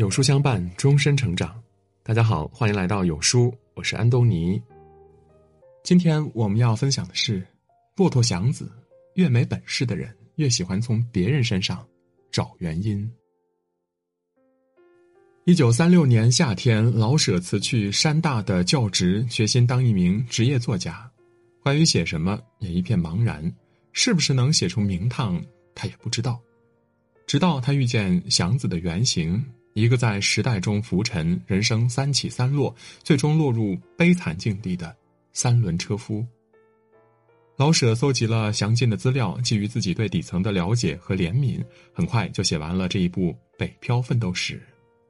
[0.00, 1.62] 有书相伴，终身成长。
[2.02, 4.58] 大家好，欢迎来到有书，我是安东尼。
[5.84, 7.46] 今天我们要分享的是：
[7.96, 8.72] 骆驼祥子，
[9.16, 11.86] 越没本事的人越喜欢从别人身上
[12.32, 13.06] 找原因。
[15.44, 21.06] 一九三六年夏天，老舍辞去山大的教职，决心当一名职业作家。
[21.62, 23.54] 关于写什么，也一片茫然，
[23.92, 25.38] 是不是能写出名堂，
[25.74, 26.40] 他也不知道。
[27.26, 29.44] 直到他遇见祥子的原型，
[29.80, 34.94] 一个在时代中浮沉、人生三起三落，最终落入悲惨境地的
[35.32, 36.24] 三轮车夫。
[37.56, 41.62] 老舍搜集了详尽的资料，基于自己对底层的了解和怜悯，
[41.92, 44.54] 很快就写完了这一部北漂奋斗史《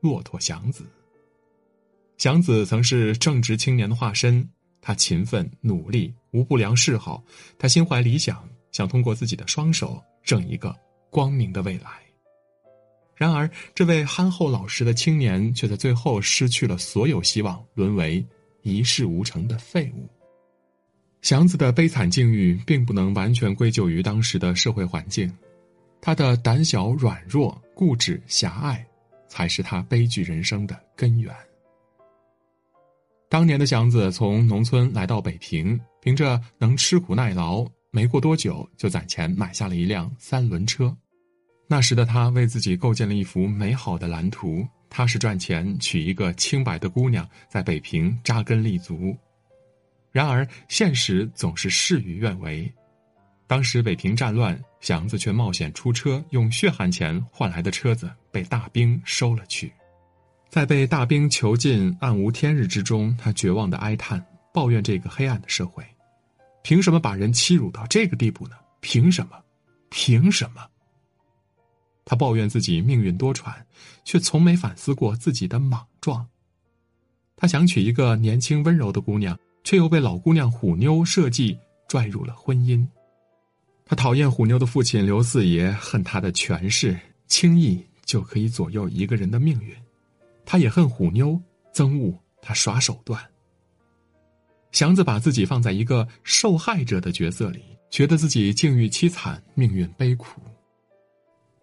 [0.00, 0.84] 骆驼祥子》。
[2.16, 4.48] 祥子曾是正直青年的化身，
[4.80, 7.22] 他勤奋努力，无不良嗜好。
[7.58, 10.74] 他心怀理想，想通过自己的双手挣一个
[11.10, 12.07] 光明的未来。
[13.18, 18.24] 然而，这位憨厚老实的青年却在最后失去了所有希望，沦为
[18.62, 20.08] 一事无成的废物。
[21.20, 25.28] 祥子的悲惨境遇并不能完全归咎于当时的社会环境，
[26.00, 28.86] 他的胆小、软弱、固执、狭隘，
[29.26, 31.34] 才是他悲剧人生的根源。
[33.28, 40.96] 当年的祥子从农村来到北平，凭着能吃苦耐劳，没过多久就攒钱买下了一辆三轮车。
[41.70, 49.14] 那时的他为自己构建了一幅美好的蓝图，踏实赚钱，娶一个清白的姑娘，在北平扎根立足。
[50.10, 52.72] 然而，现实总是事与愿违。
[53.46, 59.70] 当时北平战乱，祥子却冒险出车，用血汗钱换来的车子被大兵收了去。
[60.48, 64.24] 在被大兵囚禁、暗无天日之中，他绝望的哀叹，
[64.54, 65.84] 抱怨这个黑暗的社会：
[66.62, 68.56] 凭什么把人欺辱到这个地步呢？
[68.80, 69.36] 凭什么？
[69.90, 70.66] 凭什么？
[72.08, 73.52] 他抱怨自己命运多舛，
[74.02, 76.26] 却从没反思过自己的莽撞。
[77.36, 82.82] 他想娶一个年轻温柔的姑娘，却又被老姑娘虎妞设计拽入了婚姻。
[83.84, 89.76] 他讨厌虎妞的父亲刘四爷，恨他的权势，轻易就可以左右一个人的命运。
[90.46, 91.38] 他也恨虎妞，
[91.74, 93.22] 憎恶他耍手段。
[94.72, 100.40] 祥子把自己放在一个受害者的角色里，觉得自己境遇凄惨，命运悲苦。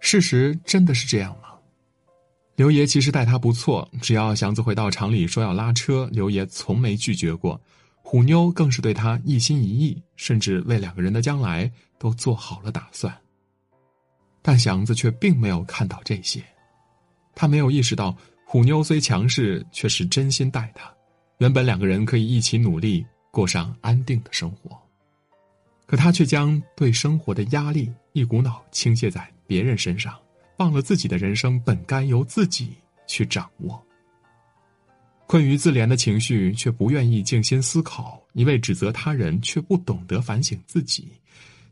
[0.00, 1.48] 事实真的是这样吗？
[2.56, 7.60] 刘爷其实待他不错，只要祥子回到厂里说要拉车，刘爷从没拒绝过。
[8.02, 13.14] 虎妞更是对他一心一意，甚至为两个人的将来都做好了打算。
[14.40, 16.42] 但祥子却并没有看到这些，
[17.34, 18.16] 他没有意识到
[18.46, 20.90] 虎妞虽强势，却是真心待他。
[21.38, 24.76] 原本两个人可以一起努力，过上安定的生活，
[25.86, 29.30] 可他却将对生活的压力一股脑倾泻在。
[29.48, 30.16] 别人身上，
[30.58, 32.74] 忘了自己的人生本该由自己
[33.06, 33.82] 去掌握。
[35.26, 41.10] 困于自怜的情绪，却不愿意静心思考；一味指责他人，却不懂得反省自己，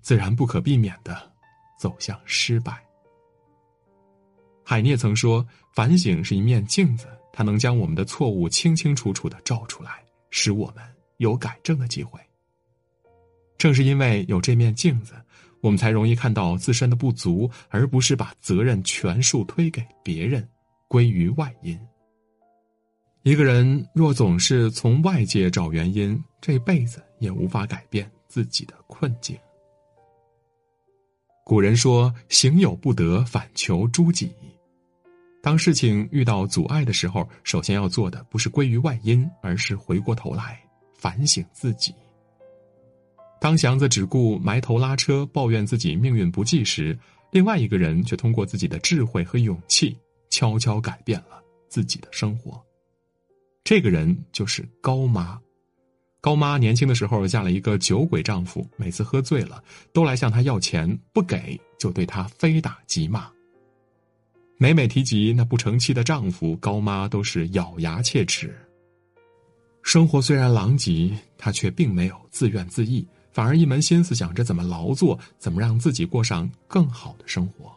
[0.00, 1.30] 自然不可避免的
[1.78, 2.82] 走向失败。
[4.64, 10.82] 海涅曾说：“反省是一面镜子，它能将我们的错误清清楚楚的照出来，使我们
[11.18, 12.18] 有改正的机会。”
[13.58, 15.14] 正是因为有这面镜子。
[15.60, 20.46] 我们才容易看到自身的不足，而不是把责任全数推给别人，
[20.88, 21.78] 归于外因。
[23.22, 29.36] 一个人若总是从外界找原因，这辈子也无法改变自己的困境。
[31.44, 34.32] 古人说：“行有不得，反求诸己。”
[35.42, 40.60] 当事情遇到阻碍的时候，首先要做的不是归于外因，而是回过头来
[40.94, 41.94] 反省自己。
[43.46, 46.98] 当祥子只顾埋头拉车，抱怨自己命运不济时，
[47.30, 49.96] 另外一个人却通过自己的智慧和勇气，
[50.30, 52.60] 悄悄改变了自己的生活。
[53.62, 55.40] 这个人就是高妈。
[56.20, 59.62] 高妈年轻的时候嫁了一个酒鬼丈夫，每次喝醉了
[59.92, 63.30] 都来向她要钱，不给就对她非打即骂。
[64.58, 68.52] 每每提及那不成器的丈夫，高妈都是咬牙切齿。
[69.84, 73.06] 生活虽然狼藉，她却并没有自怨自艾。
[73.36, 77.70] 反而一门心思想着怎么劳作，怎么让自己过上更好的生活。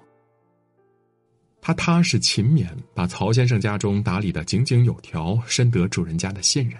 [1.60, 6.80] 他踏实勤勉，把曹先生家中打理的井井有条，深得主人家的信任。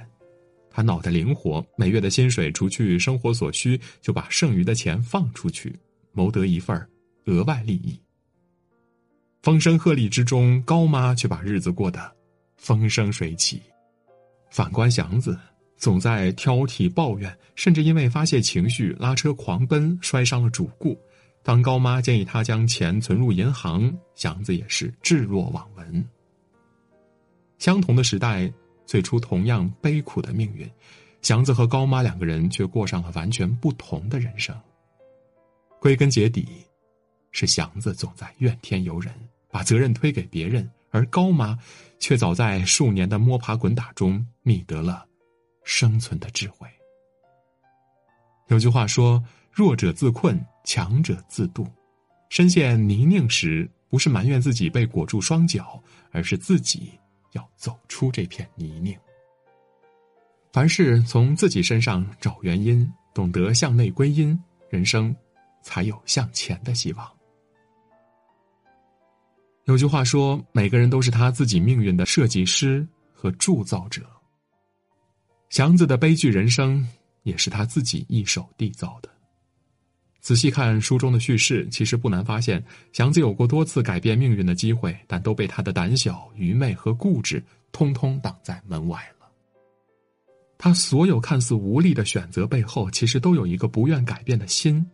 [0.72, 5.78] 他脑袋灵活，每月的薪水除去生活所需，就把剩余的钱放出去，
[6.14, 6.90] 谋得一份
[7.26, 8.02] 额外利益。
[9.44, 12.16] 风声鹤唳之中，高妈却把日子过得
[12.56, 13.62] 风生水起。
[14.50, 15.38] 反观祥子。
[15.80, 21.00] 总在挑剔抱怨，甚至因为发泄情绪拉车狂奔，摔伤了主顾。
[21.42, 26.06] 当高妈建议他将钱存入银行，祥子也是置若罔闻。
[27.58, 28.52] 相同的时代，
[28.86, 30.70] 最初同样悲苦的命运，
[31.22, 34.54] 祥子和高妈两个人却过上了完全不同的人生。
[35.80, 36.46] 归根结底，
[37.32, 39.14] 是祥子总在怨天尤人，
[39.50, 41.58] 把责任推给别人，而高妈
[42.00, 45.06] 却早在数年的摸爬滚打中觅得了
[45.70, 46.68] 生存的智慧。
[48.48, 49.24] 有句话说
[49.54, 51.64] ：“弱者自困，强者自渡。”
[52.32, 55.80] 深陷泥泞时，不是埋怨自己被裹住双脚，
[56.12, 56.92] 而是自己。
[57.34, 58.98] 要走出这片泥泞。
[60.52, 64.36] 凡事从自己身上找原因，懂得向内归因，
[64.72, 65.16] 人生
[65.62, 67.08] 才有向前的希望。
[69.66, 74.10] 有句话说：“每个人都是他自己命运的设计师和铸造者。”
[75.50, 76.88] 祥子的悲剧人生
[77.24, 79.10] 也是他自己一手缔造的。
[80.22, 87.42] 仔细看书中的叙事，其实不难发现，祥子有过多次改变命运的机会，但都被他的胆小、愚昧和固执
[87.72, 89.28] 通通挡在门外了。
[90.58, 94.86] 他所有看似无力的选择背后，其实都有一个不愿改变的心。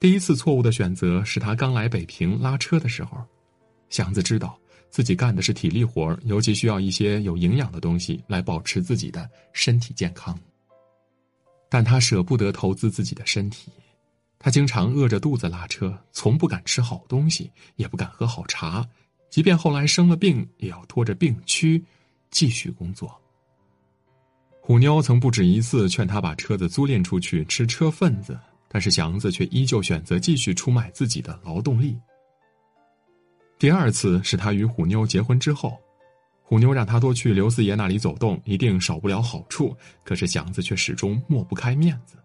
[0.00, 3.22] 第一次错误的选择是他刚来北平拉车的时候，
[3.90, 4.58] 祥子知道
[4.90, 10.38] 自己干的是体力活尤其需要一些有营养的东西来保持自己的身体健康，
[11.68, 13.70] 但他舍不得投资自己的身体。
[14.38, 18.86] 他经常饿着肚子拉车，从不敢吃好东西，也不敢喝好茶。
[19.28, 21.82] 即便后来生了病，也要拖着病躯
[22.30, 23.20] 继续工作。
[24.60, 28.38] 虎妞曾不止一次劝他把车子租赁出去吃车份子，
[28.68, 31.98] 但是祥子却依旧选择继续出卖自己的劳动力。
[33.58, 35.78] 第二次是他与虎妞结婚之后，
[36.42, 39.74] 虎妞让他多去刘四爷那里走动，一定少不了好处。
[40.04, 42.16] 可是祥子却始终抹不开面子。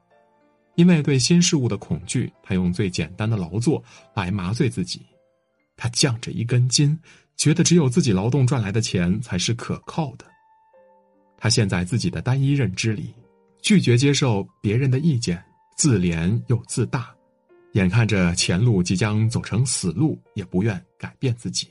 [0.76, 3.84] 因为对新事物的恐惧，他用最简单的劳作
[4.14, 5.02] 来麻醉自己。
[5.78, 6.98] 他犟着一根筋，
[7.38, 10.26] 觉得只有自己劳动赚来的钱才是可靠的。
[11.38, 13.14] 他陷在自己的单一认知里，
[13.62, 15.44] 拒绝接受别人的意见，
[15.76, 17.14] 自怜又自大。
[17.74, 21.68] 眼看着前路即将走成死路，也不愿改变自己。《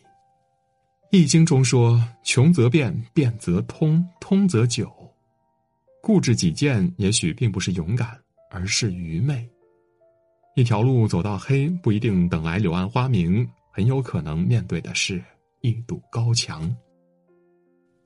[1.10, 4.90] 易经》中说：“穷则变，变则通，通则久。”
[6.02, 8.18] 固执己见，也许并不是勇敢。
[8.52, 9.48] 而是愚昧。
[10.56, 15.22] 一条路走到黑，不一定等来柳暗花明，很有可能面对的是
[15.60, 16.68] 一堵高墙。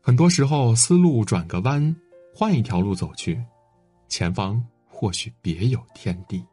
[0.03, 1.97] 很多时候，思路转个弯，
[2.35, 3.43] 换一条路走去，
[4.07, 6.45] 前方或许别有天地。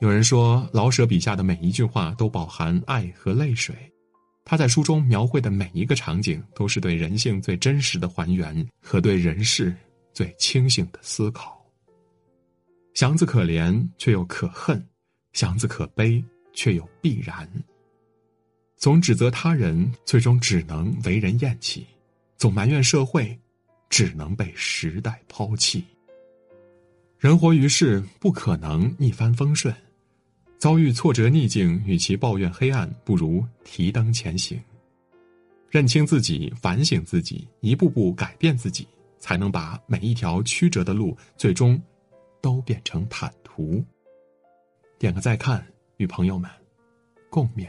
[0.00, 3.74] 有人说，老舍笔下的每一句话都饱含爱和泪水，
[4.46, 9.76] 他在书中描绘的每一个场景，都是对人性最真实的还原和对人世
[10.14, 11.62] 最清醒的思考。
[12.94, 14.82] 祥子可怜却又可恨，
[15.34, 16.24] 祥子可悲
[16.54, 17.46] 却又必然。
[18.78, 21.82] 总指责他人，最终只能为人厌弃；
[22.38, 23.38] 总埋怨社会，
[23.90, 25.84] 只能被时代抛弃。
[27.18, 29.74] 人活于世，不可能一帆风顺，
[30.60, 34.60] 遭遇挫折逆境，与其抱怨黑暗，不如提灯前行。
[35.70, 38.86] 认清自己，反省自己，一步步改变自己，
[39.18, 41.80] 才能把每一条曲折的路，最终。
[42.42, 43.84] 都变成坦途。
[44.98, 45.62] 点个再看，
[45.98, 46.50] 与朋友们
[47.28, 47.68] 共勉。